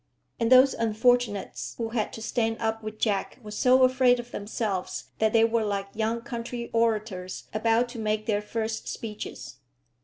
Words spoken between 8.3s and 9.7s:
first speeches.